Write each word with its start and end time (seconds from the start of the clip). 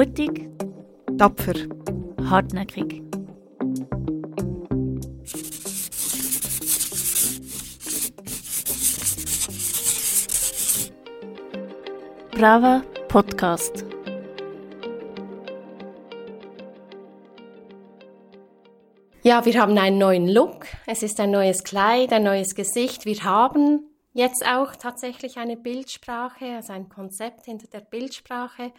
Mutig, 0.00 0.48
tapfer, 1.18 1.52
hartnäckig. 2.30 3.02
Brava 12.30 12.82
Podcast. 13.08 13.84
Ja, 19.22 19.44
wir 19.44 19.60
haben 19.60 19.76
einen 19.76 19.98
neuen 19.98 20.26
Look. 20.26 20.64
Es 20.86 21.02
ist 21.02 21.20
ein 21.20 21.30
neues 21.30 21.62
Kleid, 21.62 22.14
ein 22.14 22.22
neues 22.22 22.54
Gesicht. 22.54 23.04
Wir 23.04 23.22
haben 23.22 23.89
jetzt 24.12 24.46
auch 24.46 24.74
tatsächlich 24.76 25.38
eine 25.38 25.56
Bildsprache, 25.56 26.56
also 26.56 26.72
ein 26.72 26.88
Konzept 26.88 27.46
hinter 27.46 27.66
der 27.68 27.80
Bildsprache. 27.80 28.72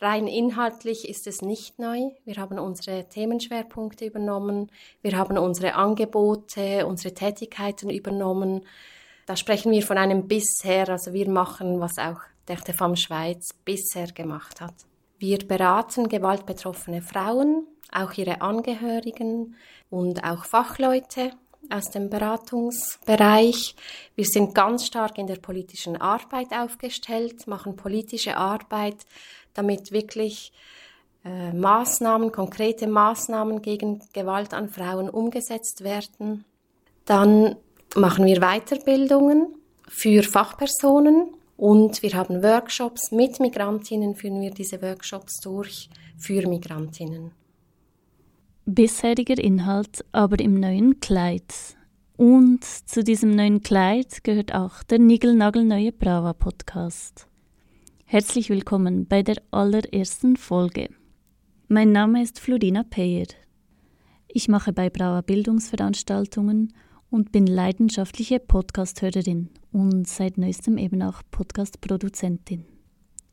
Rein 0.00 0.26
inhaltlich 0.26 1.08
ist 1.08 1.26
es 1.26 1.42
nicht 1.42 1.78
neu. 1.78 2.10
Wir 2.24 2.36
haben 2.36 2.58
unsere 2.58 3.08
Themenschwerpunkte 3.08 4.04
übernommen. 4.04 4.70
Wir 5.00 5.16
haben 5.16 5.38
unsere 5.38 5.74
Angebote, 5.74 6.86
unsere 6.86 7.14
Tätigkeiten 7.14 7.88
übernommen. 7.88 8.66
Da 9.26 9.36
sprechen 9.36 9.70
wir 9.70 9.82
von 9.82 9.98
einem 9.98 10.26
bisher, 10.26 10.88
also 10.88 11.12
wir 11.12 11.30
machen, 11.30 11.78
was 11.80 11.98
auch 11.98 12.20
der 12.48 12.56
TFAM 12.56 12.96
Schweiz 12.96 13.52
bisher 13.64 14.08
gemacht 14.08 14.60
hat. 14.60 14.74
Wir 15.18 15.38
beraten 15.38 16.08
gewaltbetroffene 16.08 17.00
Frauen, 17.00 17.68
auch 17.92 18.12
ihre 18.14 18.40
Angehörigen 18.40 19.54
und 19.88 20.24
auch 20.24 20.44
Fachleute 20.44 21.30
aus 21.72 21.90
dem 21.90 22.10
Beratungsbereich. 22.10 23.74
Wir 24.14 24.24
sind 24.24 24.54
ganz 24.54 24.86
stark 24.86 25.18
in 25.18 25.26
der 25.26 25.36
politischen 25.36 26.00
Arbeit 26.00 26.52
aufgestellt, 26.52 27.46
machen 27.46 27.76
politische 27.76 28.36
Arbeit, 28.36 28.96
damit 29.54 29.92
wirklich 29.92 30.52
äh, 31.24 31.52
Maßnahmen, 31.52 32.32
konkrete 32.32 32.86
Maßnahmen 32.86 33.62
gegen 33.62 34.02
Gewalt 34.12 34.54
an 34.54 34.68
Frauen 34.68 35.08
umgesetzt 35.08 35.82
werden. 35.84 36.44
Dann 37.04 37.56
machen 37.94 38.26
wir 38.26 38.40
Weiterbildungen 38.40 39.54
für 39.88 40.22
Fachpersonen 40.22 41.34
und 41.56 42.02
wir 42.02 42.14
haben 42.14 42.42
Workshops 42.42 43.12
mit 43.12 43.40
Migrantinnen, 43.40 44.14
führen 44.14 44.40
wir 44.40 44.50
diese 44.50 44.82
Workshops 44.82 45.40
durch 45.40 45.88
für 46.18 46.46
Migrantinnen. 46.46 47.41
Bisheriger 48.64 49.42
Inhalt 49.42 50.04
aber 50.12 50.38
im 50.38 50.54
neuen 50.54 51.00
Kleid. 51.00 51.52
Und 52.16 52.62
zu 52.62 53.02
diesem 53.02 53.34
neuen 53.34 53.62
Kleid 53.62 54.22
gehört 54.22 54.54
auch 54.54 54.84
der 54.84 55.00
Nigelnagelneue 55.00 55.90
Brava 55.90 56.32
Podcast. 56.32 57.26
Herzlich 58.04 58.50
willkommen 58.50 59.08
bei 59.08 59.24
der 59.24 59.42
allerersten 59.50 60.36
Folge. 60.36 60.90
Mein 61.66 61.90
Name 61.90 62.22
ist 62.22 62.38
Florina 62.38 62.84
Peyer. 62.84 63.26
Ich 64.28 64.46
mache 64.46 64.72
bei 64.72 64.90
Brava 64.90 65.22
Bildungsveranstaltungen 65.22 66.72
und 67.10 67.32
bin 67.32 67.48
leidenschaftliche 67.48 68.38
Podcast-Hörerin 68.38 69.50
und 69.72 70.06
seit 70.06 70.38
neuestem 70.38 70.78
eben 70.78 71.02
auch 71.02 71.22
Podcast-Produzentin. 71.32 72.64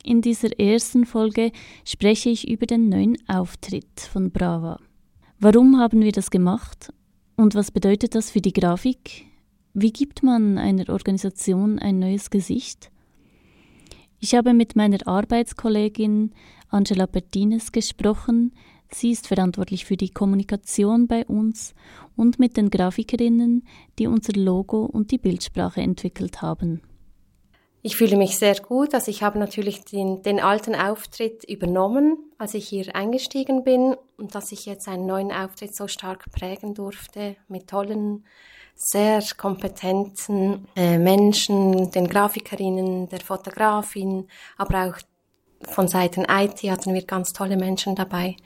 In 0.03 0.23
dieser 0.23 0.59
ersten 0.59 1.05
Folge 1.05 1.51
spreche 1.85 2.31
ich 2.31 2.49
über 2.49 2.65
den 2.65 2.89
neuen 2.89 3.15
Auftritt 3.27 3.99
von 3.99 4.31
Brava. 4.31 4.79
Warum 5.41 5.79
haben 5.79 6.01
wir 6.01 6.11
das 6.11 6.31
gemacht 6.31 6.91
und 7.37 7.55
was 7.55 7.71
bedeutet 7.71 8.13
das 8.13 8.29
für 8.29 8.41
die 8.41 8.51
Grafik? 8.51 9.25
Wie 9.73 9.93
gibt 9.93 10.21
man 10.21 10.57
einer 10.57 10.89
Organisation 10.89 11.79
ein 11.79 11.97
neues 11.97 12.29
Gesicht? 12.29 12.91
Ich 14.19 14.35
habe 14.35 14.53
mit 14.53 14.75
meiner 14.75 15.07
Arbeitskollegin 15.07 16.33
Angela 16.67 17.05
Bertines 17.05 17.71
gesprochen, 17.71 18.51
Sie 18.91 19.11
ist 19.11 19.27
verantwortlich 19.27 19.85
für 19.85 19.95
die 19.95 20.09
Kommunikation 20.09 21.07
bei 21.07 21.25
uns 21.25 21.73
und 22.17 22.37
mit 22.37 22.57
den 22.57 22.69
Grafikerinnen, 22.69 23.63
die 23.97 24.07
unser 24.07 24.33
Logo 24.33 24.83
und 24.83 25.11
die 25.11 25.19
Bildsprache 25.19 25.79
entwickelt 25.79 26.41
haben. 26.41 26.81
Ich 27.81 27.95
fühle 27.95 28.17
mich 28.17 28.37
sehr 28.37 28.55
gut. 28.55 28.93
Also 28.93 29.09
ich 29.09 29.23
habe 29.23 29.39
natürlich 29.39 29.85
den, 29.85 30.21
den 30.21 30.39
alten 30.39 30.75
Auftritt 30.75 31.45
übernommen, 31.45 32.17
als 32.37 32.53
ich 32.53 32.67
hier 32.67 32.93
eingestiegen 32.93 33.63
bin 33.63 33.95
und 34.17 34.35
dass 34.35 34.51
ich 34.51 34.65
jetzt 34.65 34.87
einen 34.87 35.05
neuen 35.05 35.31
Auftritt 35.31 35.75
so 35.75 35.87
stark 35.87 36.29
prägen 36.31 36.73
durfte 36.73 37.37
mit 37.47 37.69
tollen, 37.69 38.25
sehr 38.75 39.21
kompetenten 39.37 40.67
äh, 40.75 40.97
Menschen, 40.97 41.91
den 41.91 42.07
Grafikerinnen, 42.07 43.09
der 43.09 43.19
Fotografin, 43.19 44.27
aber 44.57 44.85
auch 44.85 44.97
von 45.67 45.89
Seiten 45.89 46.25
IT 46.29 46.63
hatten 46.63 46.93
wir 46.93 47.03
ganz 47.03 47.33
tolle 47.33 47.57
Menschen 47.57 47.95
dabei. 47.95 48.37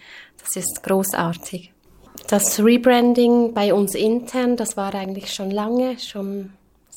Das 0.42 0.56
ist 0.56 0.82
großartig. 0.82 1.72
Das 2.28 2.60
Rebranding 2.60 3.54
bei 3.54 3.74
uns 3.74 3.94
intern, 3.94 4.58
das 4.58 4.76
war 4.76 4.96
eigentlich 4.96 5.32
schon 5.34 5.52
lange, 5.52 6.00
schon 6.00 6.54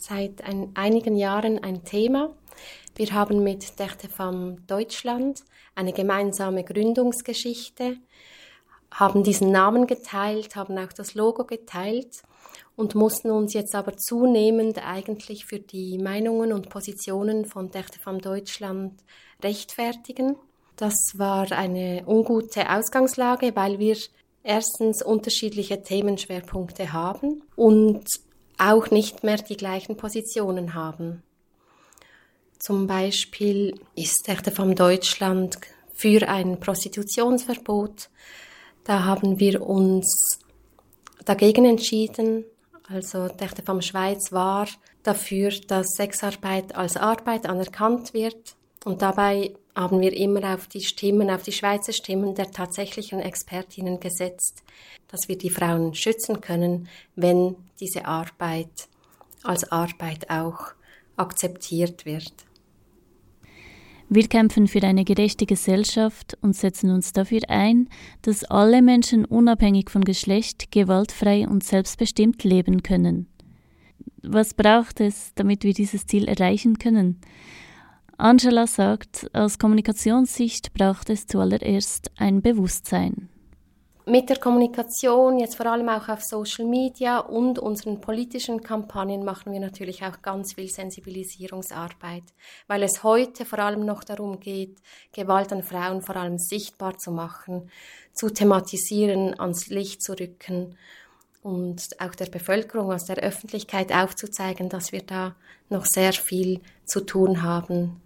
seit 0.09 0.43
ein, 0.45 0.71
einigen 0.75 1.17
Jahren 1.17 1.63
ein 1.63 1.85
Thema. 1.85 2.35
Wir 2.95 3.13
haben 3.13 3.43
mit 3.43 3.79
Dächtefam 3.79 4.67
Deutschland 4.67 5.43
eine 5.75 5.93
gemeinsame 5.93 6.65
Gründungsgeschichte, 6.65 7.97
haben 8.91 9.23
diesen 9.25 9.51
Namen 9.51 9.87
geteilt, 9.87 10.57
haben 10.57 10.79
auch 10.79 10.93
das 10.93 11.15
Logo 11.15 11.45
geteilt 11.45 12.23
und 12.77 12.95
mussten 12.95 13.31
uns 13.31 13.53
jetzt 13.53 13.75
aber 13.75 13.97
zunehmend 13.97 14.87
eigentlich 14.87 15.45
für 15.45 15.59
die 15.59 15.99
Meinungen 15.99 16.53
und 16.53 16.69
Positionen 16.71 17.45
von 17.45 17.71
Dächtefam 17.71 18.21
Deutschland 18.21 18.95
rechtfertigen. 19.43 20.37
Das 20.77 20.95
war 21.15 21.51
eine 21.53 22.05
ungute 22.07 22.71
Ausgangslage, 22.71 23.57
weil 23.57 23.79
wir 23.79 23.97
erstens 24.43 25.03
unterschiedliche 25.03 25.83
Themenschwerpunkte 25.83 26.93
haben 26.93 27.43
und 27.57 28.05
auch 28.59 28.91
nicht 28.91 29.25
mehr 29.25 29.39
die 29.39 29.57
gleichen 29.57 29.97
Positionen 29.97 30.75
haben. 30.75 31.23
Zum 32.59 32.87
Beispiel 32.87 33.79
ist 33.95 34.29
Echtefam 34.29 34.75
Deutschland 34.75 35.59
für 35.93 36.29
ein 36.29 36.59
Prostitutionsverbot. 36.59 38.09
Da 38.85 39.05
haben 39.05 39.39
wir 39.39 39.63
uns 39.63 40.39
dagegen 41.25 41.65
entschieden. 41.67 42.45
Also 42.89 43.27
Echtefam 43.39 43.83
Schweiz 43.83 44.33
war 44.33 44.69
dafür, 45.03 45.51
dass 45.67 45.89
Sexarbeit 45.97 46.75
als 46.75 46.97
Arbeit 46.97 47.47
anerkannt 47.47 48.15
wird. 48.15 48.57
Und 48.85 49.03
dabei 49.03 49.55
haben 49.77 50.01
wir 50.01 50.17
immer 50.17 50.55
auf 50.55 50.67
die 50.69 50.81
Stimmen, 50.81 51.31
auf 51.31 51.43
die 51.43 51.53
Schweizer 51.53 51.93
Stimmen 51.93 52.35
der 52.35 52.51
tatsächlichen 52.51 53.21
Expertinnen 53.21 54.01
gesetzt, 54.01 54.63
dass 55.09 55.29
wir 55.29 55.37
die 55.37 55.51
Frauen 55.51 55.95
schützen 55.95 56.41
können, 56.41 56.89
wenn 57.15 57.55
diese 57.79 58.07
Arbeit 58.07 58.89
als 59.43 59.71
Arbeit 59.71 60.31
auch 60.31 60.73
akzeptiert 61.17 62.07
wird. 62.07 62.33
Wir 64.09 64.29
kämpfen 64.29 64.67
für 64.67 64.83
eine 64.83 65.05
gerechte 65.05 65.47
Gesellschaft 65.47 66.39
und 66.41 66.55
setzen 66.55 66.91
uns 66.91 67.13
dafür 67.13 67.41
ein, 67.49 67.89
dass 68.23 68.45
alle 68.45 68.81
Menschen 68.81 69.25
unabhängig 69.25 69.91
von 69.91 70.05
Geschlecht 70.05 70.71
gewaltfrei 70.73 71.47
und 71.47 71.65
selbstbestimmt 71.65 72.45
leben 72.45 72.83
können. 72.83 73.27
Was 74.23 74.55
braucht 74.55 75.01
es, 75.01 75.33
damit 75.35 75.65
wir 75.65 75.75
dieses 75.75 76.07
Ziel 76.07 76.29
erreichen 76.29 76.79
können? 76.79 77.21
Angela 78.19 78.67
sagt, 78.67 79.29
aus 79.35 79.59
Kommunikationssicht 79.59 80.73
braucht 80.73 81.11
es 81.11 81.27
zuallererst 81.27 82.11
ein 82.17 82.41
Bewusstsein. 82.41 83.29
Mit 84.07 84.31
der 84.31 84.39
Kommunikation, 84.39 85.39
jetzt 85.39 85.57
vor 85.57 85.67
allem 85.67 85.89
auch 85.91 86.09
auf 86.09 86.23
Social 86.23 86.65
Media 86.65 87.19
und 87.19 87.59
unseren 87.59 88.01
politischen 88.01 88.63
Kampagnen 88.63 89.23
machen 89.23 89.53
wir 89.53 89.61
natürlich 89.61 90.03
auch 90.03 90.23
ganz 90.23 90.55
viel 90.55 90.69
Sensibilisierungsarbeit, 90.69 92.23
weil 92.69 92.85
es 92.85 93.03
heute 93.03 93.45
vor 93.45 93.59
allem 93.59 93.85
noch 93.85 94.03
darum 94.03 94.41
geht, 94.41 94.79
Gewalt 95.13 95.53
an 95.53 95.63
Frauen 95.63 96.01
vor 96.01 96.17
allem 96.17 96.39
sichtbar 96.39 96.97
zu 96.97 97.11
machen, 97.11 97.69
zu 98.15 98.31
thematisieren, 98.31 99.39
ans 99.39 99.67
Licht 99.67 100.03
zu 100.03 100.13
rücken 100.13 100.77
und 101.43 101.83
auch 101.99 102.15
der 102.15 102.27
Bevölkerung, 102.27 102.93
aus 102.93 103.05
der 103.05 103.19
Öffentlichkeit 103.19 103.93
aufzuzeigen, 103.93 104.71
dass 104.71 104.93
wir 104.93 105.03
da 105.03 105.35
noch 105.69 105.85
sehr 105.85 106.15
viel 106.15 106.61
zu 106.87 107.01
tun 107.01 107.43
haben 107.43 108.01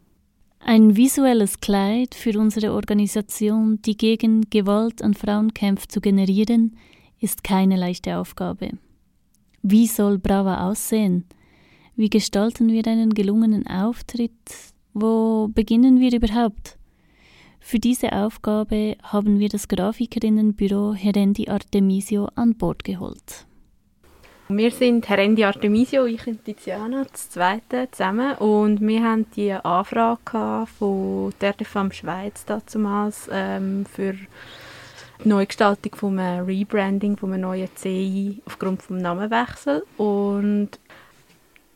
ein 0.61 0.97
visuelles 0.97 1.61
Kleid 1.61 2.15
für 2.15 2.39
unsere 2.39 2.73
Organisation, 2.75 3.81
die 3.83 3.97
gegen 3.97 4.49
Gewalt 4.51 5.03
an 5.03 5.15
Frauen 5.15 5.55
kämpft, 5.55 5.91
zu 5.91 6.01
generieren, 6.01 6.77
ist 7.19 7.43
keine 7.43 7.77
leichte 7.77 8.19
Aufgabe. 8.19 8.71
Wie 9.63 9.87
soll 9.87 10.19
Brava 10.19 10.69
aussehen? 10.69 11.25
Wie 11.97 12.09
gestalten 12.09 12.69
wir 12.69 12.87
einen 12.87 13.13
gelungenen 13.15 13.67
Auftritt? 13.67 14.31
Wo 14.95 15.49
beginnen 15.49 16.01
wir 16.01 16.13
überhaupt? 16.13 16.79
Für 17.59 17.79
diese 17.79 18.13
Aufgabe 18.13 18.97
haben 19.03 19.39
wir 19.39 19.49
das 19.49 19.69
Grafikerinnenbüro 19.69 20.95
Herendi 20.95 21.49
Artemisio 21.49 22.29
an 22.35 22.55
Bord 22.55 22.85
geholt. 22.85 23.47
Wir 24.53 24.73
sind 24.73 25.09
Herendi 25.09 25.45
Artemisio, 25.45 26.07
ich 26.07 26.27
und 26.27 26.45
Tiziana, 26.45 27.05
das 27.05 27.31
zweite 27.31 27.89
zusammen. 27.93 28.35
Und 28.39 28.81
wir 28.81 29.01
haben 29.01 29.31
die 29.37 29.53
Anfrage 29.53 30.67
von 30.77 31.33
der 31.41 31.51
RTFAM 31.51 31.93
Schweiz 31.93 32.45
damals 32.47 33.31
ähm, 33.33 33.87
für 33.87 34.15
die 34.15 35.29
Neugestaltung 35.29 36.19
einem 36.19 36.45
Rebranding, 36.45 37.17
einem 37.23 37.41
neuen 37.43 37.69
CI 37.77 38.43
aufgrund 38.45 38.81
des 38.81 38.91
Namenwechsels. 38.91 39.85
Und 39.97 40.71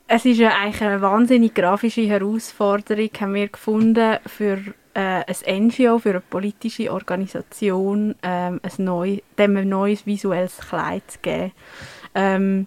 es 0.08 0.24
ist 0.24 0.38
ja 0.38 0.56
eigentlich 0.56 0.82
eine 0.82 1.00
wahnsinnig 1.00 1.54
grafische 1.54 2.08
Herausforderung, 2.08 3.10
haben 3.20 3.34
wir 3.34 3.48
gefunden, 3.50 4.16
für 4.26 4.58
äh, 4.94 5.22
ein 5.46 5.66
NGO, 5.66 6.00
für 6.00 6.10
eine 6.10 6.20
politische 6.20 6.92
Organisation, 6.92 8.16
ähm, 8.24 8.60
ein 8.62 8.84
neu, 8.84 9.18
dem 9.38 9.56
ein 9.58 9.68
neues 9.68 10.06
visuelles 10.06 10.58
Kleid 10.58 11.08
zu 11.08 11.18
geben. 11.22 11.52
Ähm, 12.14 12.66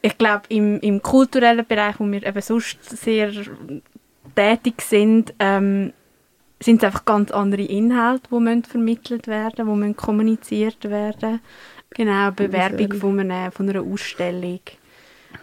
ich 0.00 0.18
glaube, 0.18 0.42
im, 0.48 0.80
im 0.80 1.00
kulturellen 1.00 1.66
Bereich, 1.66 1.98
wo 1.98 2.04
wir 2.10 2.26
eben 2.26 2.42
sonst 2.42 2.84
sehr 2.84 3.32
tätig 4.34 4.82
sind, 4.82 5.32
ähm, 5.38 5.92
sind 6.60 6.78
es 6.78 6.84
einfach 6.84 7.04
ganz 7.04 7.30
andere 7.30 7.62
Inhalte, 7.62 8.28
die 8.30 8.62
vermittelt 8.68 9.26
werden, 9.26 9.66
die 9.66 9.76
müssen 9.76 9.96
kommuniziert 9.96 10.88
werden. 10.88 11.40
Genau, 11.90 12.30
Bewerbung 12.30 12.92
von 12.94 13.20
einer, 13.20 13.50
von 13.50 13.68
einer 13.68 13.82
Ausstellung, 13.82 14.60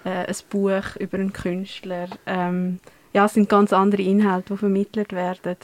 äh, 0.04 0.26
ein 0.26 0.36
Buch 0.50 0.96
über 1.00 1.18
einen 1.18 1.34
Künstler. 1.34 2.08
Ähm, 2.26 2.80
ja, 3.14 3.26
es 3.26 3.34
sind 3.34 3.50
ganz 3.50 3.74
andere 3.74 4.02
Inhalte, 4.02 4.54
die 4.54 4.58
vermittelt 4.58 5.14
werden. 5.14 5.58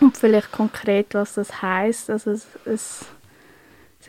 Und 0.00 0.16
vielleicht 0.16 0.50
konkret, 0.50 1.14
was 1.14 1.34
das 1.34 1.62
heißt, 1.62 2.10
also 2.10 2.32
es, 2.32 2.46
es, 2.64 3.06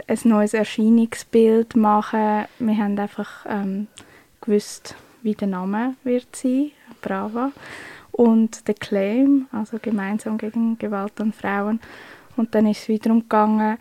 ein 0.08 0.20
neues 0.24 0.54
Erscheinungsbild 0.54 1.76
machen. 1.76 2.46
Wir 2.60 2.78
haben 2.78 2.98
einfach 3.00 3.46
ähm, 3.48 3.88
gewusst, 4.42 4.96
wie 5.22 5.34
der 5.34 5.48
Name 5.48 5.96
wird 6.04 6.36
sein, 6.36 6.72
Brava, 7.02 7.52
und 8.12 8.68
der 8.68 8.76
Claim, 8.76 9.48
also 9.52 9.78
gemeinsam 9.82 10.38
gegen 10.38 10.78
Gewalt 10.78 11.20
an 11.20 11.34
Frauen. 11.34 11.80
Und 12.38 12.56
dann 12.56 12.68
ist 12.68 12.84
es 12.84 12.88
wiederum 12.88 13.22
gegangen, 13.22 13.78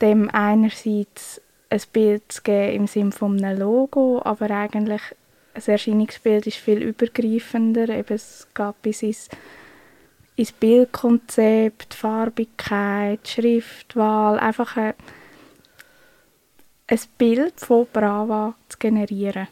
dem 0.00 0.30
einerseits 0.30 1.40
ein 1.68 1.82
Bild 1.92 2.32
zu 2.32 2.42
geben 2.42 2.74
im 2.74 2.86
Sinne 2.86 3.12
von 3.12 3.42
einem 3.42 3.60
Logo, 3.60 4.20
aber 4.24 4.50
eigentlich 4.50 5.02
das 5.54 5.68
Erscheinungsbild 5.68 6.46
ist 6.46 6.56
viel 6.56 6.82
übergreifender. 6.82 7.88
Eben, 7.88 8.14
es 8.14 8.46
geht 8.54 8.82
bis 8.82 9.02
ins, 9.02 9.28
ins 10.36 10.52
Bildkonzept, 10.52 11.94
Farbigkeit, 11.94 13.26
Schriftwahl, 13.26 14.38
einfach 14.38 14.76
ein, 14.76 14.94
ein 16.90 17.00
Bild 17.18 17.60
von 17.60 17.86
Brava 17.92 18.54
zu 18.68 18.78
generieren. 18.78 19.48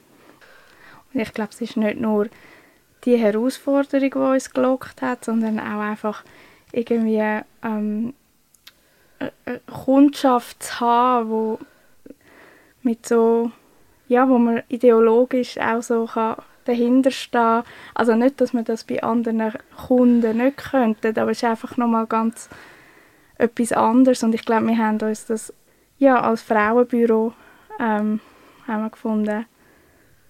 Und 1.12 1.20
ich 1.20 1.32
glaube, 1.32 1.50
es 1.52 1.60
ist 1.60 1.76
nicht 1.76 2.00
nur 2.00 2.28
die 3.04 3.16
Herausforderung, 3.16 4.10
die 4.10 4.18
uns 4.18 4.50
gelockt 4.52 5.00
hat, 5.00 5.24
sondern 5.24 5.60
auch 5.60 5.80
einfach 5.80 6.24
irgendwie 6.72 7.42
ähm, 7.62 8.12
eine 9.18 9.60
Kundschaft 9.66 10.62
zu 10.62 10.80
haben, 10.80 11.30
wo 11.30 11.58
mit 12.82 13.06
so 13.06 13.52
ja, 14.08 14.28
wo 14.28 14.38
man 14.38 14.62
ideologisch 14.68 15.58
auch 15.58 15.82
so 15.82 16.06
kann 16.06 16.36
dahinter 16.64 17.10
stehen 17.10 17.62
Also 17.94 18.14
nicht, 18.14 18.40
dass 18.40 18.52
man 18.52 18.64
das 18.64 18.84
bei 18.84 19.02
anderen 19.02 19.54
Kunden 19.86 20.38
nicht 20.38 20.58
könnte, 20.58 21.08
aber 21.08 21.30
es 21.30 21.38
ist 21.38 21.44
einfach 21.44 21.76
nochmal 21.76 22.06
ganz 22.06 22.48
etwas 23.38 23.72
anderes 23.72 24.22
und 24.22 24.34
ich 24.34 24.44
glaube, 24.44 24.66
wir 24.66 24.76
haben 24.76 25.00
uns 25.00 25.26
das 25.26 25.52
ja, 25.98 26.20
als 26.20 26.42
Frauenbüro 26.42 27.32
ähm, 27.78 28.20
haben 28.66 28.82
wir 28.82 28.90
gefunden, 28.90 29.46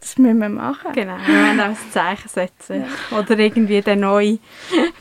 das 0.01 0.17
müssen 0.17 0.39
wir 0.39 0.49
machen. 0.49 0.93
Genau, 0.93 1.17
wir 1.27 1.35
wollen 1.35 1.61
auch 1.61 1.67
ein 1.67 1.77
Zeichen 1.91 2.29
setzen. 2.29 2.85
Ja. 3.11 3.19
Oder 3.19 3.39
irgendwie 3.39 3.81
den 3.81 4.01
neuen 4.01 4.39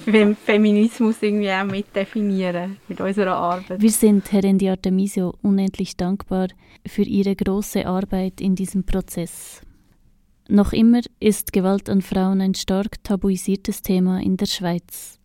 Feminismus 0.45 1.21
irgendwie 1.21 1.51
auch 1.51 1.65
mitdefinieren 1.65 2.77
mit 2.87 2.99
unserer 2.99 3.35
Arbeit. 3.35 3.79
Wir 3.79 3.91
sind 3.91 4.31
Herendi 4.31 4.69
Artemisio 4.69 5.35
unendlich 5.43 5.97
dankbar 5.97 6.47
für 6.85 7.03
ihre 7.03 7.35
große 7.35 7.85
Arbeit 7.85 8.41
in 8.41 8.55
diesem 8.55 8.85
Prozess. 8.85 9.61
Noch 10.49 10.73
immer 10.73 11.01
ist 11.19 11.53
Gewalt 11.53 11.89
an 11.89 12.01
Frauen 12.01 12.41
ein 12.41 12.55
stark 12.55 13.03
tabuisiertes 13.03 13.81
Thema 13.81 14.19
in 14.21 14.37
der 14.37 14.45
Schweiz. 14.45 15.19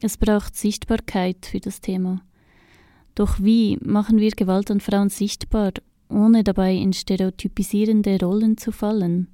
Es 0.00 0.18
braucht 0.18 0.54
Sichtbarkeit 0.54 1.46
für 1.46 1.60
das 1.60 1.80
Thema. 1.80 2.20
Doch 3.16 3.40
wie 3.40 3.78
machen 3.82 4.18
wir 4.18 4.30
Gewalt 4.30 4.70
an 4.70 4.80
Frauen 4.80 5.08
sichtbar 5.08 5.72
ohne 6.08 6.44
dabei 6.44 6.72
in 6.72 6.92
stereotypisierende 6.92 8.18
Rollen 8.20 8.56
zu 8.56 8.72
fallen. 8.72 9.28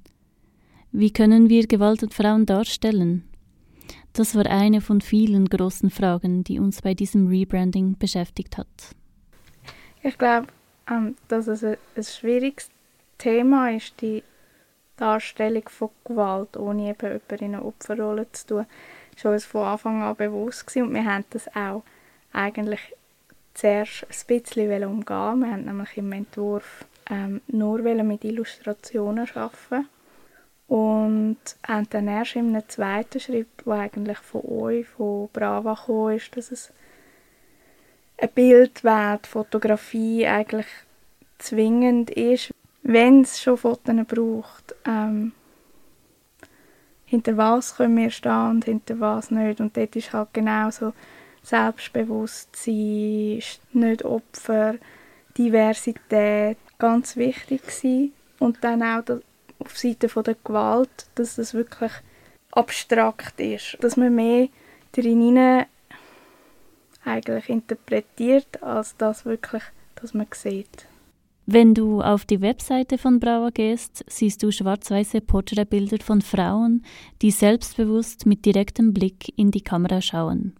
Wie 0.91 1.11
können 1.11 1.49
wir 1.49 1.67
Gewalt 1.67 2.03
an 2.03 2.09
Frauen 2.09 2.45
darstellen? 2.45 3.27
Das 4.13 4.35
war 4.35 4.45
eine 4.45 4.81
von 4.81 5.01
vielen 5.01 5.49
großen 5.49 5.89
Fragen, 5.89 6.43
die 6.43 6.59
uns 6.59 6.81
bei 6.81 6.93
diesem 6.93 7.27
Rebranding 7.27 7.97
beschäftigt 7.97 8.57
hat. 8.57 8.67
Ich 10.03 10.17
glaube, 10.17 10.47
ähm, 10.89 11.15
dass 11.27 11.47
es 11.47 11.63
ein, 11.63 11.77
schwieriges 12.01 12.69
Thema 13.17 13.71
ist, 13.71 13.99
die 14.01 14.23
Darstellung 14.97 15.67
von 15.69 15.89
Gewalt, 16.03 16.57
ohne 16.57 16.89
eben 16.89 17.01
jemanden 17.01 17.45
in 17.45 17.55
eine 17.55 17.65
Opferrolle 17.65 18.31
zu 18.31 18.47
tun, 18.47 18.65
ist 19.15 19.25
uns 19.25 19.45
von 19.45 19.65
Anfang 19.65 20.03
an 20.03 20.15
bewusst 20.15 20.75
und 20.75 20.93
wir 20.93 21.05
haben 21.05 21.25
das 21.31 21.47
auch 21.55 21.83
eigentlich 22.31 22.81
zuerst 23.53 24.05
ein 24.09 24.41
bisschen 24.41 24.83
umgehen. 24.83 25.39
Wir 25.39 25.51
haben 25.51 25.65
nämlich 25.65 25.97
im 25.97 26.11
Entwurf 26.11 26.85
ähm, 27.09 27.41
nur 27.47 27.79
mit 27.79 28.23
Illustrationen 28.23 29.27
arbeiten 29.35 29.87
und 30.67 31.37
haben 31.67 31.87
dann 31.89 32.07
erst 32.07 32.35
in 32.35 32.55
einem 32.55 32.67
zweiten 32.67 33.19
Schritt, 33.19 33.47
der 33.65 33.73
eigentlich 33.73 34.17
von 34.17 34.41
euch, 34.41 34.87
von 34.87 35.29
Brava 35.31 35.73
gekommen 35.73 36.17
ist, 36.17 36.35
dass 36.35 36.51
es 36.51 36.71
ein 38.17 38.29
Bildwert, 38.29 39.27
Fotografie 39.27 40.25
eigentlich 40.25 40.67
zwingend 41.37 42.09
ist, 42.09 42.53
wenn 42.81 43.21
es 43.21 43.41
schon 43.41 43.57
Fotos 43.57 43.95
braucht. 44.07 44.75
Ähm, 44.85 45.33
hinter 47.05 47.37
was 47.37 47.75
können 47.75 47.97
wir 47.97 48.09
stehen 48.09 48.49
und 48.49 48.65
hinter 48.65 48.99
was 48.99 49.29
nicht. 49.29 49.59
Und 49.59 49.77
dort 49.77 49.95
ist 49.95 50.13
halt 50.13 50.29
genau 50.33 50.71
so 50.71 50.93
Selbstbewusstsein, 51.43 53.43
nicht 53.73 54.05
Opfer, 54.05 54.75
Diversität 55.37 56.57
ganz 56.79 57.15
wichtig 57.15 57.61
gewesen. 57.61 58.13
Und 58.39 58.63
dann 58.63 58.83
auch 58.83 59.03
auf 59.59 59.77
Seite 59.77 60.07
der 60.07 60.35
Gewalt, 60.43 61.07
dass 61.15 61.35
das 61.35 61.53
wirklich 61.53 61.91
abstrakt 62.51 63.39
ist, 63.39 63.77
dass 63.81 63.97
man 63.97 64.15
mehr 64.15 64.47
darin 64.93 65.65
eigentlich 67.05 67.49
interpretiert, 67.49 68.61
als 68.61 68.95
das 68.97 69.25
wirklich, 69.25 69.63
dass 69.95 70.13
man 70.13 70.27
sieht. 70.33 70.87
Wenn 71.45 71.73
du 71.73 72.01
auf 72.01 72.23
die 72.23 72.41
Webseite 72.41 72.97
von 72.97 73.19
Brauer 73.19 73.51
gehst, 73.51 74.05
siehst 74.07 74.41
du 74.43 74.51
schwarz-weiße 74.51 75.19
Porträtbilder 75.19 75.97
von 76.01 76.21
Frauen, 76.21 76.85
die 77.21 77.31
selbstbewusst 77.31 78.25
mit 78.25 78.45
direktem 78.45 78.93
Blick 78.93 79.37
in 79.37 79.51
die 79.51 79.61
Kamera 79.61 80.01
schauen. 80.01 80.53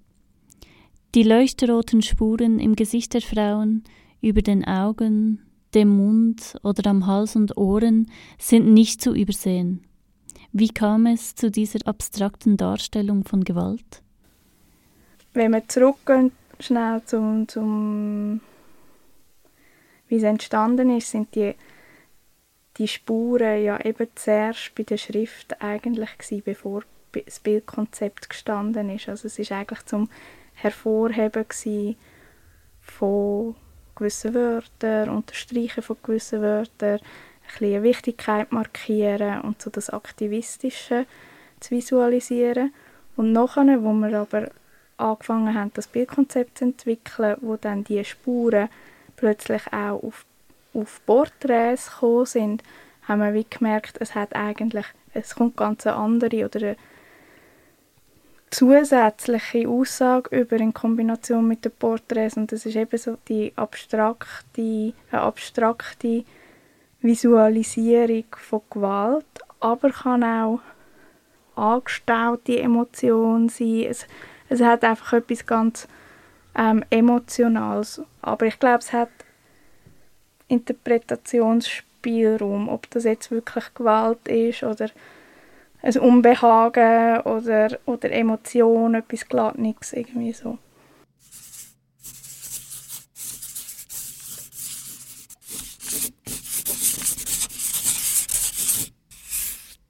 Die 1.16 1.22
leuchterroten 1.22 2.02
Spuren 2.02 2.58
im 2.58 2.76
Gesicht 2.76 3.14
der 3.14 3.22
Frauen, 3.22 3.84
über 4.20 4.42
den 4.42 4.66
Augen, 4.66 5.46
dem 5.76 5.90
Mund 5.90 6.56
oder 6.64 6.90
am 6.90 7.06
Hals 7.06 7.36
und 7.36 7.56
Ohren 7.56 8.10
sind 8.40 8.74
nicht 8.74 9.00
zu 9.00 9.14
übersehen. 9.14 9.86
Wie 10.54 10.70
kam 10.70 11.06
es 11.06 11.36
zu 11.36 11.52
dieser 11.52 11.86
abstrakten 11.86 12.58
Darstellung 12.58 13.26
von 13.26 13.44
Gewalt? 13.44 14.02
Wenn 15.34 15.52
wir 15.52 15.68
zurückgehen, 15.68 16.32
schnell 16.60 17.04
zum, 17.06 17.48
zum 17.48 18.42
wie 20.08 20.16
es 20.16 20.24
entstanden 20.24 20.98
ist, 20.98 21.12
sind 21.12 21.36
die, 21.36 21.54
die 22.78 22.88
Spuren 22.88 23.64
ja 23.64 23.80
eben 23.86 24.08
zuerst 24.16 24.74
bei 24.74 24.82
der 24.82 24.98
Schrift 24.98 25.62
eigentlich 25.62 26.18
gewesen, 26.18 26.42
bevor 26.44 26.84
das 27.12 27.40
Bildkonzept 27.40 28.32
gestanden 28.32 28.90
ist. 28.90 29.10
Also 29.10 29.28
es 29.28 29.38
ist 29.38 29.52
eigentlich 29.52 29.86
zum 29.86 30.10
Hervorheben 30.54 31.46
von 32.82 33.56
gewissen 33.96 34.34
Wörtern, 34.34 35.10
Unterstreichen 35.10 35.84
von 35.84 35.98
gewissen 36.04 36.42
Wörtern, 36.42 37.00
ein 37.00 37.60
bisschen 37.60 37.84
Wichtigkeit 37.84 38.52
markieren 38.52 39.42
und 39.42 39.62
so 39.62 39.70
das 39.70 39.90
Aktivistische 39.90 41.06
zu 41.60 41.72
visualisieren. 41.72 42.74
Und 43.16 43.32
nachher, 43.32 43.84
wo 43.84 43.94
wir 43.94 44.20
aber 44.20 44.50
angefangen 44.98 45.54
haben, 45.54 45.72
das 45.74 45.88
Bildkonzept 45.88 46.58
zu 46.58 46.66
entwickeln, 46.66 47.38
wo 47.42 47.56
dann 47.56 47.84
die 47.84 48.04
Spuren 48.04 48.70
plötzlich 49.16 49.62
auch 49.68 50.02
auf, 50.04 50.26
auf 50.74 51.02
Porträts 51.06 51.92
gekommen 51.92 52.26
sind, 52.26 52.64
haben 53.08 53.22
wir 53.22 53.34
wie 53.34 53.46
gemerkt, 53.48 53.98
es 54.00 54.16
hat 54.16 54.36
eigentlich, 54.36 54.86
es 55.14 55.36
kommt 55.36 55.58
ganz 55.58 55.86
eine 55.86 55.98
andere 55.98 56.46
oder 56.46 56.60
eine 56.60 56.76
zusätzliche 58.54 59.68
Aussage 59.68 60.40
über 60.40 60.58
in 60.58 60.74
Kombination 60.74 61.48
mit 61.48 61.66
den 61.66 61.72
Porträts 61.72 62.38
und 62.38 62.52
das 62.52 62.66
ist 62.66 62.76
eben 62.76 62.98
so 62.98 63.18
die 63.28 63.52
abstrakte, 63.56 64.94
eine 65.12 65.22
abstrakte 65.22 66.24
Visualisierung 67.02 68.26
von 68.38 68.62
Gewalt, 68.70 69.26
aber 69.60 69.90
kann 69.90 70.24
auch 70.24 70.60
angestaute 71.56 72.60
Emotion 72.60 73.50
sein. 73.50 73.86
Es, 73.90 74.08
es 74.50 74.62
hat 74.62 74.84
einfach 74.84 75.14
etwas 75.14 75.46
ganz 75.46 75.88
ähm, 76.56 76.84
Emotionales. 76.90 78.02
Aber 78.22 78.46
ich 78.46 78.60
glaube, 78.60 78.80
es 78.80 78.92
hat 78.94 79.10
Interpretationsspielraum, 80.48 82.70
ob 82.70 82.90
das 82.92 83.04
jetzt 83.06 83.32
wirklich 83.32 83.74
Gewalt 83.74 84.28
ist 84.28 84.62
oder 84.64 84.90
ein 85.84 85.98
Unbehagen 85.98 87.22
oder, 87.22 87.78
oder 87.86 88.12
Emotion, 88.12 88.96
etwas 88.96 89.28
Glattniges, 89.28 89.94
irgendwie 89.94 90.32
so. 90.32 90.58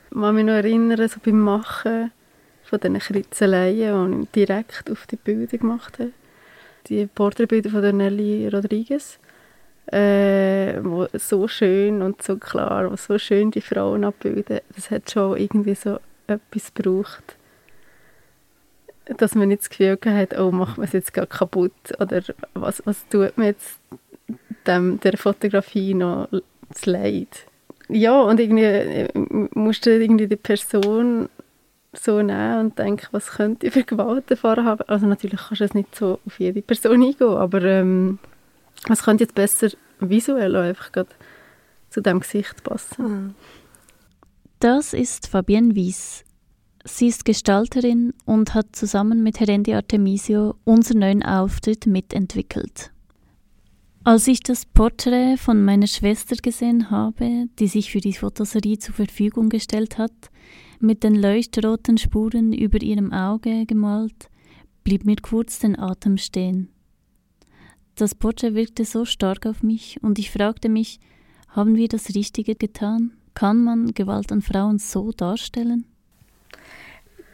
Ich 0.09 0.19
kann 0.19 0.35
mich 0.35 0.45
noch 0.45 0.53
erinnern, 0.53 1.09
so 1.09 1.19
beim 1.23 1.39
Machen 1.39 2.11
von 2.63 2.79
diesen 2.79 2.99
Kritzeleien, 2.99 4.21
die 4.21 4.23
ich 4.23 4.47
direkt 4.47 4.89
auf 4.89 5.05
die 5.05 5.15
Bilder 5.15 5.57
gemacht 5.57 5.99
habe. 5.99 6.11
Die 6.87 7.05
Porträtbilder 7.05 7.69
von 7.69 7.97
Nelly 7.97 8.47
Rodriguez, 8.47 9.19
äh, 9.87 10.79
wo 10.83 11.07
so 11.13 11.47
schön 11.47 12.01
und 12.01 12.21
so 12.21 12.37
klar, 12.37 12.91
wo 12.91 12.95
so 12.95 13.17
schön 13.17 13.51
die 13.51 13.61
Frauen 13.61 14.03
abbilden. 14.03 14.59
Das 14.75 14.91
hat 14.91 15.11
schon 15.11 15.37
irgendwie 15.37 15.75
so 15.75 15.99
etwas 16.27 16.73
gebraucht, 16.73 17.35
dass 19.17 19.35
man 19.35 19.49
nicht 19.49 19.61
das 19.61 19.69
Gefühl 19.69 19.97
hat, 20.05 20.37
oh, 20.39 20.51
macht 20.51 20.77
man 20.77 20.87
es 20.87 20.93
jetzt 20.93 21.13
gerade 21.13 21.27
kaputt 21.27 21.73
oder 21.99 22.21
was, 22.53 22.81
was 22.85 23.07
tut 23.09 23.37
man 23.37 23.47
jetzt 23.47 23.79
dem, 24.65 24.99
der 25.01 25.17
Fotografie 25.17 25.93
noch 25.93 26.29
das 26.69 26.85
Leid 26.85 27.45
ja, 27.89 28.21
und 28.21 28.39
irgendwie 28.39 28.63
äh, 28.63 29.09
musst 29.53 29.85
du 29.85 29.91
irgendwie 29.91 30.27
die 30.27 30.35
Person 30.35 31.29
so 31.93 32.21
nehmen 32.21 32.59
und 32.59 32.79
denken, 32.79 33.07
was 33.11 33.31
könnte 33.31 33.67
ich 33.67 33.73
für 33.73 33.83
Gewalt 33.83 34.31
erfahren 34.31 34.65
haben. 34.65 34.83
Also 34.87 35.05
natürlich 35.05 35.39
kannst 35.39 35.61
du 35.61 35.65
es 35.65 35.73
nicht 35.73 35.95
so 35.95 36.19
auf 36.25 36.39
jede 36.39 36.61
Person 36.61 37.03
eingehen, 37.03 37.27
aber 37.27 37.61
ähm, 37.61 38.19
was 38.87 39.03
könnte 39.03 39.23
jetzt 39.23 39.35
besser 39.35 39.69
visuell 39.99 40.55
einfach 40.55 40.91
gerade 40.91 41.09
zu 41.89 42.01
dem 42.01 42.19
Gesicht 42.19 42.63
passen. 42.63 43.03
Mhm. 43.03 43.35
Das 44.59 44.93
ist 44.93 45.27
Fabienne 45.27 45.75
Wies. 45.75 46.23
Sie 46.85 47.07
ist 47.07 47.23
Gestalterin 47.23 48.13
und 48.25 48.53
hat 48.53 48.75
zusammen 48.75 49.23
mit 49.23 49.39
Herendi 49.39 49.73
Artemisio 49.73 50.55
unseren 50.65 50.99
neuen 50.99 51.23
Auftritt 51.23 51.85
mitentwickelt. 51.85 52.91
Als 54.05 54.27
ich 54.27 54.41
das 54.41 54.65
Porträt 54.65 55.37
von 55.37 55.63
meiner 55.63 55.87
Schwester 55.87 56.35
gesehen 56.35 56.91
habe, 56.91 57.47
die 57.57 57.67
sich 57.67 57.89
für 57.89 58.01
die 58.01 58.11
Fotoserie 58.11 58.77
zur 58.77 58.95
Verfügung 58.95 59.47
gestellt 59.47 59.97
hat, 59.97 60.11
mit 60.81 61.03
den 61.03 61.15
leuchtroten 61.15 61.97
Spuren 61.97 62.51
über 62.51 62.81
ihrem 62.81 63.13
Auge 63.13 63.65
gemalt, 63.65 64.29
blieb 64.83 65.05
mir 65.05 65.15
kurz 65.21 65.59
den 65.59 65.79
Atem 65.79 66.17
stehen. 66.17 66.72
Das 67.95 68.15
Porträt 68.15 68.55
wirkte 68.55 68.85
so 68.85 69.05
stark 69.05 69.45
auf 69.45 69.61
mich 69.61 69.99
und 70.01 70.17
ich 70.17 70.31
fragte 70.31 70.67
mich, 70.67 70.99
haben 71.49 71.75
wir 71.75 71.87
das 71.87 72.15
Richtige 72.15 72.55
getan? 72.55 73.11
Kann 73.35 73.63
man 73.63 73.93
Gewalt 73.93 74.31
an 74.31 74.41
Frauen 74.41 74.79
so 74.79 75.11
darstellen? 75.11 75.85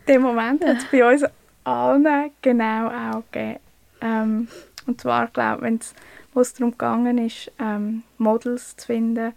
Den 0.08 0.22
Moment 0.22 0.66
hat 0.66 0.78
es 0.78 0.86
bei 0.92 1.10
uns 1.10 1.24
allen 1.64 2.32
genau 2.42 2.88
auch 2.88 3.24
gegeben. 3.32 3.60
Ähm, 4.02 4.48
und 4.86 5.00
zwar, 5.00 5.28
glaube 5.28 5.80
wo 6.34 6.42
es 6.42 6.54
darum 6.54 6.72
gegangen 6.72 7.18
ist, 7.18 7.52
ähm, 7.60 8.04
Models 8.18 8.76
zu 8.76 8.88
finden, 8.88 9.34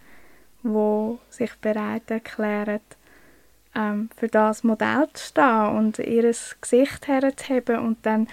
die 0.63 1.19
sich 1.31 1.53
bereit 1.61 2.11
erklären, 2.11 2.81
ähm, 3.75 4.11
für 4.17 4.29
das 4.29 4.65
Modell 4.65 5.09
zu 5.13 5.27
stehen 5.27 5.77
und 5.77 5.99
ihr 5.99 6.23
Gesicht 6.61 7.07
herzuheben 7.07 7.79
und 7.79 7.99
dann 8.03 8.29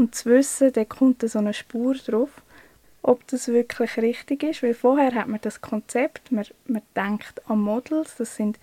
und 0.00 0.14
zu 0.14 0.30
wissen, 0.30 0.72
da 0.72 0.84
kommt 0.84 1.28
so 1.28 1.38
eine 1.38 1.52
Spur 1.52 1.94
drauf, 1.94 2.30
ob 3.02 3.26
das 3.28 3.48
wirklich 3.48 3.96
richtig 3.98 4.42
ist, 4.42 4.62
weil 4.62 4.74
vorher 4.74 5.14
hat 5.14 5.28
man 5.28 5.40
das 5.42 5.60
Konzept, 5.60 6.32
man, 6.32 6.46
man 6.66 6.82
denkt 6.96 7.42
an 7.48 7.60
Models, 7.60 8.16
das 8.16 8.34
sind 8.34 8.58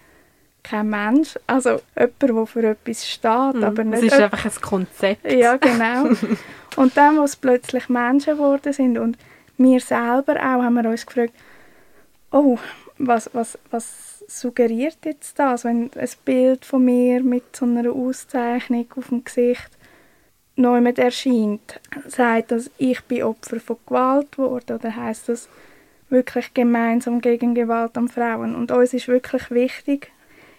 kein 0.63 0.89
Mensch, 0.89 1.37
also 1.47 1.79
jemand, 1.95 2.21
der 2.21 2.45
für 2.45 2.63
etwas 2.63 3.07
steht, 3.07 3.55
mhm. 3.55 3.63
aber 3.63 3.83
nicht... 3.83 4.03
Es 4.03 4.13
ist 4.13 4.19
einfach 4.19 4.45
ein 4.45 4.61
Konzept. 4.61 5.31
Ja, 5.31 5.57
genau. 5.57 6.09
und 6.75 6.97
dann, 6.97 7.17
wo 7.17 7.23
es 7.23 7.35
plötzlich 7.35 7.87
Menschen 7.87 8.33
geworden 8.33 8.73
sind 8.73 8.97
und 8.97 9.17
wir 9.57 9.79
selber 9.79 10.35
auch 10.35 10.63
haben 10.63 10.73
wir 10.73 10.89
uns 10.89 11.05
gefragt, 11.05 11.33
oh, 12.31 12.57
was, 12.97 13.29
was, 13.33 13.57
was 13.69 14.23
suggeriert 14.27 14.97
jetzt 15.05 15.37
das, 15.39 15.63
wenn 15.63 15.91
ein 15.95 16.09
Bild 16.25 16.65
von 16.65 16.83
mir 16.83 17.21
mit 17.23 17.55
so 17.55 17.65
einer 17.65 17.91
Auszeichnung 17.91 18.87
auf 18.95 19.07
dem 19.07 19.23
Gesicht 19.23 19.69
mit 20.57 20.99
erscheint, 20.99 21.79
sagt 22.07 22.51
das, 22.51 22.71
ich 22.77 23.01
bin 23.01 23.23
Opfer 23.23 23.59
von 23.59 23.77
Gewalt 23.85 24.31
geworden 24.33 24.77
oder 24.77 24.95
heißt 24.95 25.29
das 25.29 25.47
wirklich 26.09 26.53
gemeinsam 26.53 27.21
gegen 27.21 27.53
Gewalt 27.53 27.97
an 27.97 28.07
Frauen? 28.07 28.55
Und 28.55 28.71
uns 28.71 28.93
ist 28.93 29.07
wirklich 29.07 29.51
wichtig, 29.51 30.11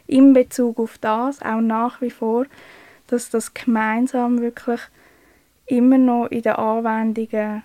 in 0.07 0.33
Bezug 0.33 0.79
auf 0.79 0.99
das, 0.99 1.43
auch 1.43 1.61
nach 1.61 2.01
wie 2.01 2.11
vor, 2.11 2.47
dass 3.09 3.31
das 3.31 3.55
gemeinsam 3.55 4.41
wirklich 4.41 4.81
immer 5.67 5.99
noch 5.99 6.27
in 6.27 6.43
den 6.43 6.53
Anwendungen 6.53 7.63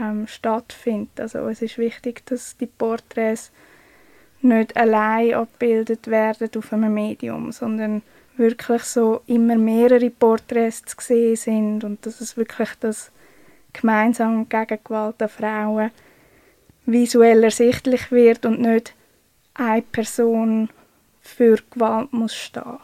ähm, 0.00 0.26
stattfindet. 0.26 1.20
Also 1.20 1.38
es 1.48 1.62
ist 1.62 1.78
wichtig, 1.78 2.24
dass 2.26 2.56
die 2.56 2.66
Porträts 2.66 3.52
nicht 4.40 4.76
allein 4.76 5.34
abgebildet 5.34 6.08
werden 6.08 6.48
auf 6.56 6.72
einem 6.72 6.94
Medium, 6.94 7.52
sondern 7.52 8.02
wirklich 8.36 8.82
so 8.84 9.22
immer 9.26 9.56
mehrere 9.56 10.10
Porträts 10.10 10.82
zu 10.84 11.36
sind 11.36 11.84
und 11.84 12.04
dass 12.06 12.20
es 12.20 12.36
wirklich 12.36 12.70
das 12.80 13.10
gemeinsam 13.72 14.48
gegen 14.48 14.78
Gewalt 14.82 15.22
an 15.22 15.28
Frauen 15.28 15.90
visuell 16.86 17.44
ersichtlich 17.44 18.10
wird 18.10 18.44
und 18.46 18.60
nicht 18.60 18.94
eine 19.54 19.82
Person 19.82 20.70
für 21.20 21.58
Gewalt 21.70 22.12
muss 22.12 22.34
stehen. 22.34 22.78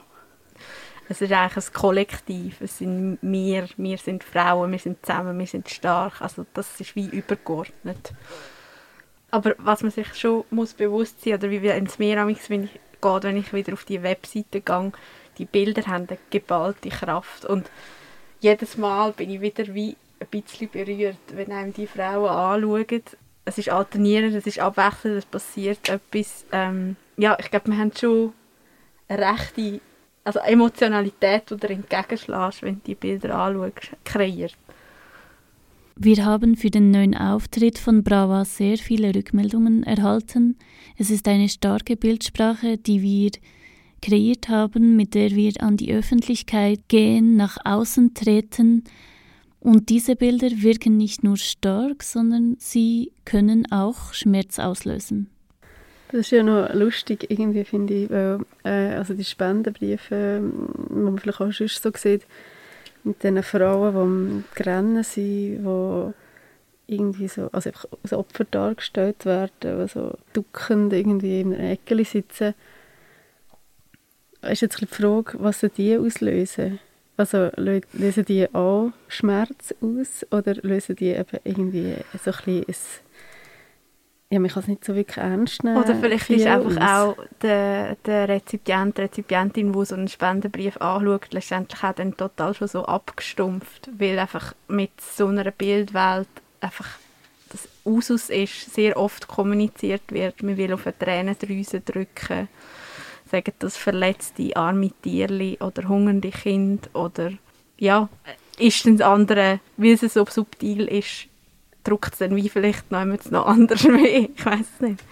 Es 1.09 1.23
ist 1.23 1.33
eigentlich 1.33 1.67
ein 1.67 1.73
Kollektiv. 1.73 2.61
Es 2.61 2.79
sind 2.79 3.19
wir, 3.23 3.67
wir 3.79 3.97
sind 3.97 4.23
Frauen, 4.23 4.73
wir 4.73 4.79
sind 4.79 5.05
zusammen, 5.05 5.39
wir 5.39 5.47
sind 5.47 5.69
stark. 5.71 6.21
Also 6.21 6.45
das 6.53 6.81
ist 6.81 6.95
wie 6.97 7.09
übergeordnet. 7.09 8.13
Aber 9.31 9.55
was 9.59 9.83
man 9.83 9.91
sich 9.91 10.15
schon 10.15 10.45
muss 10.51 10.75
bewusst 10.75 11.23
sein 11.23 11.35
oder 11.35 11.51
wie 11.51 11.63
wir 11.63 11.75
ins 11.77 11.99
Meer 11.99 12.27
gehe, 12.27 13.23
wenn 13.23 13.37
ich 13.37 13.53
wieder 13.53 13.73
auf 13.73 13.85
die 13.85 14.03
Webseite 14.03 14.61
gehe, 14.61 14.93
die 15.39 15.45
Bilder 15.45 15.83
haben 15.87 16.07
eine 16.09 16.19
geballte 16.31 16.89
Kraft 16.89 17.45
und 17.45 17.71
jedes 18.41 18.77
Mal 18.77 19.13
bin 19.13 19.31
ich 19.31 19.41
wieder 19.41 19.75
wie 19.75 19.97
ein 20.21 20.27
bisschen 20.31 20.69
berührt, 20.71 21.17
wenn 21.35 21.53
einem 21.53 21.73
die 21.73 21.87
Frauen 21.87 22.29
anschauen. 22.29 23.03
Es 23.45 23.59
ist 23.59 23.71
alternierend, 23.71 24.35
es 24.35 24.47
ist 24.47 24.59
abwechselnd, 24.59 25.19
es 25.19 25.25
passiert 25.25 25.89
etwas. 25.89 26.45
Ähm, 26.53 26.97
ja, 27.17 27.37
ich 27.41 27.51
glaube, 27.51 27.71
wir 27.71 27.79
haben 27.79 27.93
schon 27.97 28.33
eine 29.09 29.33
rechte 29.33 29.81
also 30.25 30.41
Emotionalität, 30.41 31.51
die 31.51 31.57
du 31.57 31.69
entgegenschlägst, 31.69 32.63
wenn 32.63 32.75
du 32.75 32.81
die 32.87 32.95
Bilder 32.95 33.35
anschaust, 33.35 33.93
kreiert. 34.05 34.55
Wir 35.97 36.25
haben 36.25 36.55
für 36.55 36.71
den 36.71 36.91
neuen 36.91 37.17
Auftritt 37.17 37.79
von 37.79 38.05
Brava 38.05 38.45
sehr 38.45 38.77
viele 38.77 39.15
Rückmeldungen 39.15 39.83
erhalten. 39.83 40.57
Es 40.97 41.11
ist 41.11 41.27
eine 41.27 41.49
starke 41.49 41.97
Bildsprache, 41.97 42.77
die 42.77 43.03
wir 43.03 43.31
kreiert 44.01 44.49
haben, 44.49 44.97
mit 44.97 45.15
der 45.15 45.31
wir 45.31 45.53
an 45.61 45.77
die 45.77 45.93
Öffentlichkeit 45.93 46.81
gehen, 46.89 47.37
nach 47.37 47.59
außen 47.65 48.15
treten. 48.15 48.85
Und 49.61 49.89
diese 49.89 50.17
Bilder 50.17 50.49
wirken 50.63 50.97
nicht 50.97 51.25
nur 51.25 51.37
stark, 51.37 52.03
sondern 52.03 52.57
sie 52.59 53.13
können 53.25 53.71
auch 53.73 54.13
Schmerz 54.13 54.59
auslösen. 54.59 55.29
Das 56.11 56.21
ist 56.21 56.31
ja 56.31 56.43
noch 56.43 56.73
lustig, 56.73 57.27
irgendwie 57.31 57.65
finde 57.65 57.95
ich, 57.95 58.11
weil 58.11 58.39
äh, 58.65 58.95
also 58.95 59.13
die 59.13 59.25
Spendenbriefe, 59.25 60.41
die 60.91 60.95
man 60.95 61.19
vielleicht 61.19 61.41
auch 61.41 61.53
schon 61.53 61.69
so 61.69 61.91
sieht, 61.95 62.27
mit 63.05 63.23
diesen 63.23 63.43
Frauen, 63.43 63.93
die 63.93 63.99
am 63.99 64.45
Grennen 64.55 65.03
sind, 65.03 65.59
die 65.59 66.13
irgendwie 66.87 67.29
so, 67.29 67.51
also 67.53 67.69
einfach 67.69 67.85
als 68.03 68.13
Opfer 68.15 68.45
dargestellt 68.51 69.27
werden, 69.27 69.53
die 69.63 69.89
so 69.89 70.15
duckend 70.33 70.93
irgendwie 70.93 71.41
in 71.43 71.55
einer 71.55 71.73
Ecke 71.73 72.03
sitzen. 72.05 72.55
Ist 74.49 74.63
jetzt 74.63 74.81
die 74.81 74.87
Frage, 74.87 75.39
was 75.39 75.65
die 75.77 75.97
auslösen? 75.97 76.81
Also 77.17 77.51
lösen 77.57 78.25
die 78.25 78.55
auch 78.55 78.93
Schmerz 79.09 79.75
aus 79.81 80.25
oder 80.31 80.55
lösen 80.63 80.95
die 80.95 81.09
eben 81.09 81.39
irgendwie 81.45 81.97
so 82.23 82.31
ein 82.31 82.65
bisschen 82.65 82.75
ja, 84.31 84.39
man 84.39 84.51
kann 84.51 84.63
es 84.63 84.69
nicht 84.69 84.85
so 84.85 84.95
wirklich 84.95 85.17
ernst 85.17 85.65
nehmen. 85.65 85.79
Oder 85.79 85.95
vielleicht 85.95 86.29
ist 86.29 86.47
einfach 86.47 86.77
auch 86.87 87.17
der, 87.41 87.97
der 88.05 88.29
Rezipient, 88.29 88.99
die 88.99 89.03
Rezipientin, 89.03 89.73
die 89.73 89.85
so 89.87 89.95
einen 89.95 90.09
Spendenbrief 90.09 90.77
anschaut, 90.77 91.33
letztendlich 91.33 91.83
auch 91.83 91.95
dann 91.95 92.15
total 92.15 92.53
schon 92.53 92.69
so 92.69 92.85
abgestumpft, 92.85 93.89
weil 93.97 94.19
einfach 94.19 94.55
mit 94.69 94.91
so 95.01 95.29
einer 95.29 95.51
Bildwelt 95.51 96.29
einfach 96.61 96.89
das 97.51 97.69
Usus 97.87 98.29
ist, 98.29 98.75
sehr 98.75 98.99
oft 98.99 99.29
kommuniziert 99.29 100.03
wird. 100.13 100.43
Man 100.43 100.59
will 100.59 100.75
auf 100.75 100.87
eine 100.87 100.99
Tränendrüse 100.99 101.81
drücken, 101.81 102.49
sagen 103.31 103.53
das 103.59 103.77
verletzte 103.77 104.57
arme 104.57 104.91
Tierli 105.03 105.59
oder 105.61 105.89
hungernde 105.89 106.31
Kind 106.31 106.91
oder 106.95 107.33
ja, 107.79 108.09
ist 108.59 108.87
das 108.87 109.01
andere, 109.01 109.61
weil 109.77 109.93
es 109.93 110.01
so 110.15 110.27
subtil 110.29 110.87
ist, 110.87 111.29
drückt 111.85 112.15
es 112.15 112.19
dann 112.19 112.37
wie 112.37 112.49
vielleicht 112.49 112.91
noch, 112.91 113.05
noch 113.31 113.47
anders 113.47 113.85
weh. 113.85 114.29
Ich 114.35 114.45
weiß 114.45 114.81
nicht. 114.81 115.03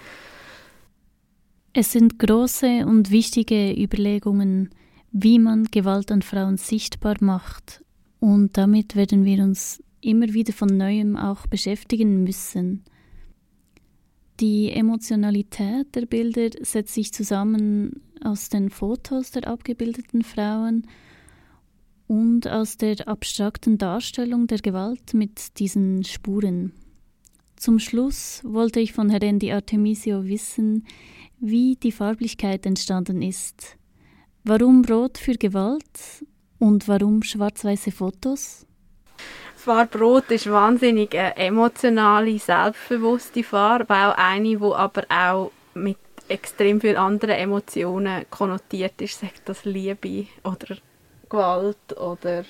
Es 1.72 1.92
sind 1.92 2.18
große 2.18 2.86
und 2.86 3.10
wichtige 3.10 3.72
Überlegungen, 3.72 4.70
wie 5.12 5.38
man 5.38 5.64
Gewalt 5.64 6.10
an 6.10 6.22
Frauen 6.22 6.56
sichtbar 6.56 7.16
macht. 7.20 7.84
Und 8.18 8.56
damit 8.56 8.96
werden 8.96 9.24
wir 9.24 9.42
uns 9.42 9.82
immer 10.00 10.32
wieder 10.32 10.52
von 10.52 10.68
neuem 10.68 11.16
auch 11.16 11.46
beschäftigen 11.46 12.22
müssen. 12.24 12.84
Die 14.40 14.70
Emotionalität 14.70 15.94
der 15.94 16.06
Bilder 16.06 16.50
setzt 16.60 16.94
sich 16.94 17.12
zusammen 17.12 18.02
aus 18.22 18.48
den 18.48 18.70
Fotos 18.70 19.30
der 19.30 19.46
abgebildeten 19.46 20.22
Frauen 20.22 20.86
und 22.06 22.48
aus 22.48 22.76
der 22.76 23.08
abstrakten 23.08 23.78
Darstellung 23.78 24.46
der 24.46 24.58
Gewalt 24.58 25.14
mit 25.14 25.58
diesen 25.58 26.04
Spuren. 26.04 26.72
Zum 27.56 27.78
Schluss 27.78 28.42
wollte 28.44 28.80
ich 28.80 28.92
von 28.92 29.10
Herendi 29.10 29.52
Artemisio 29.52 30.24
wissen, 30.24 30.86
wie 31.38 31.76
die 31.76 31.92
Farblichkeit 31.92 32.66
entstanden 32.66 33.22
ist. 33.22 33.76
Warum 34.44 34.84
Rot 34.84 35.18
für 35.18 35.34
Gewalt 35.34 36.24
und 36.58 36.86
warum 36.86 37.22
schwarz-weiße 37.22 37.90
Fotos? 37.90 38.66
Farbrot 39.56 40.30
ist 40.30 40.48
wahnsinnig 40.48 41.18
eine 41.18 41.36
emotionale, 41.36 42.38
selbstbewusste 42.38 43.42
Farbe, 43.42 43.94
auch 43.94 44.16
eine, 44.16 44.56
die 44.56 44.62
aber 44.62 45.02
auch 45.08 45.50
mit 45.74 45.98
extrem 46.28 46.80
vielen 46.80 46.96
anderen 46.96 47.36
Emotionen 47.36 48.26
konnotiert 48.30 49.00
ist, 49.00 49.20
sagt 49.20 49.42
das 49.46 49.64
Liebe 49.64 50.26
oder 50.44 50.76
Gewalt 51.28 51.96
oder 51.98 52.44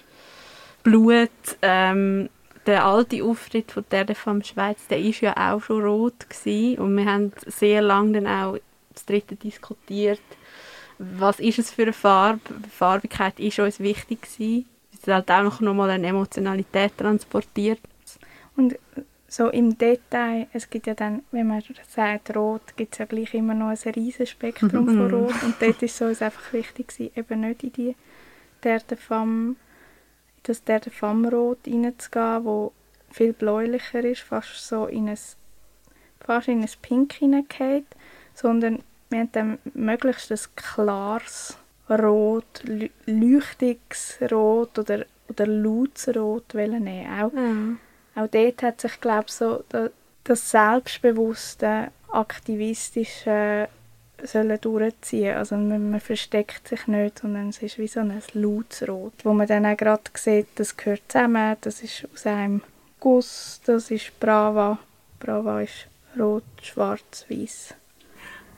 Blut. 0.82 1.30
Ähm, 1.62 2.28
der 2.66 2.84
alte 2.84 3.22
Auftritt 3.22 3.70
von 3.72 3.84
der 3.90 4.14
vom 4.16 4.42
Schweiz, 4.42 4.86
der 4.88 4.98
ist 4.98 5.20
ja 5.20 5.34
auch 5.36 5.62
schon 5.62 5.84
rot 5.84 6.28
gewesen. 6.28 6.78
und 6.78 6.96
wir 6.96 7.04
haben 7.04 7.32
sehr 7.46 7.80
lange 7.80 8.20
dann 8.20 8.26
auch 8.26 8.58
das 8.92 9.06
dritte 9.06 9.36
diskutiert, 9.36 10.20
was 10.98 11.38
ist 11.38 11.58
es 11.58 11.70
für 11.70 11.82
eine 11.82 11.92
Farbe. 11.92 12.40
Farbigkeit 12.70 13.38
ist 13.38 13.58
uns 13.58 13.80
wichtig 13.80 14.22
gewesen. 14.22 14.68
Es 14.92 15.06
hat 15.06 15.30
auch 15.30 15.60
noch 15.60 15.74
mal 15.74 15.90
eine 15.90 16.06
Emotionalität 16.06 16.96
transportiert. 16.96 17.80
Und 18.56 18.78
so 19.28 19.48
im 19.48 19.76
Detail, 19.76 20.46
es 20.52 20.70
gibt 20.70 20.86
ja 20.86 20.94
dann, 20.94 21.22
wenn 21.32 21.48
man 21.48 21.62
sagt 21.88 22.36
Rot, 22.36 22.76
gibt 22.76 22.94
es 22.94 22.98
ja 22.98 23.04
gleich 23.06 23.34
immer 23.34 23.54
noch 23.54 23.68
ein 23.68 23.92
riesiges 23.92 24.30
Spektrum 24.30 24.70
von 24.86 25.10
Rot 25.10 25.42
und 25.42 25.56
dort 25.60 25.82
ist 25.82 26.00
es 26.00 26.00
uns 26.00 26.22
einfach 26.22 26.52
wichtig 26.52 26.88
gewesen, 26.88 27.12
eben 27.16 27.40
nicht 27.40 27.62
in 27.64 27.72
die 27.72 27.96
der 28.62 28.80
Femme, 28.96 29.56
das 30.42 30.64
der 30.64 30.80
Femme 30.80 31.30
Rot 31.30 31.58
reinzugehen, 31.66 32.44
wo 32.44 32.72
viel 33.10 33.32
bläulicher 33.32 34.04
ist, 34.04 34.22
fast 34.22 34.66
so 34.66 34.86
in 34.86 35.08
ein, 35.08 35.18
fast 36.20 36.48
in 36.48 36.62
ein 36.62 36.70
Pink 36.82 37.12
hineingeht, 37.14 37.86
sondern 38.34 38.82
wir 39.10 39.20
haben 39.20 39.32
dann 39.32 39.58
möglichst 39.74 40.32
ein 40.32 40.38
klares 40.56 41.56
Rot, 41.88 42.64
leuchtiges 43.06 44.18
Rot 44.32 44.78
oder, 44.78 45.06
oder 45.28 45.46
lautes 45.46 46.08
Rot 46.16 46.54
nehmen. 46.54 47.06
Auch, 47.06 47.32
ja 47.32 47.76
auch 48.16 48.28
dort 48.28 48.62
hat 48.62 48.80
sich, 48.80 49.00
glaube 49.00 49.26
so 49.28 49.62
das 50.24 50.50
selbstbewusste, 50.50 51.88
aktivistische 52.10 53.68
sollen 54.22 54.58
durchziehen. 54.60 55.36
Also 55.36 55.56
man, 55.56 55.90
man, 55.90 56.00
versteckt 56.00 56.68
sich 56.68 56.86
nicht, 56.86 57.18
sondern 57.18 57.50
es 57.50 57.62
ist 57.62 57.78
wie 57.78 57.86
so 57.86 58.00
ein 58.00 58.22
lautes 58.32 58.88
Rot, 58.88 59.12
wo 59.24 59.32
man 59.32 59.46
dann 59.46 59.66
auch 59.66 59.76
gerade 59.76 60.02
sieht, 60.14 60.48
das 60.56 60.76
gehört 60.76 61.02
zusammen, 61.08 61.56
das 61.60 61.82
ist 61.82 62.06
aus 62.12 62.26
einem 62.26 62.62
Guss, 62.98 63.60
das 63.64 63.90
ist 63.90 64.18
Brava. 64.18 64.78
Brava 65.20 65.60
ist 65.60 65.86
rot, 66.18 66.44
schwarz, 66.62 67.26
weiß. 67.28 67.74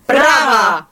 Brava! 0.07 0.89